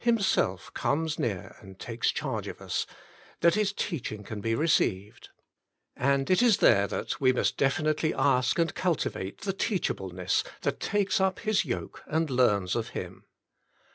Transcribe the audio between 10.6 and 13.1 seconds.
that takes up His yoke and learns of